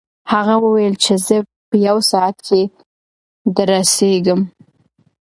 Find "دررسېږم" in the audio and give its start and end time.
3.57-4.41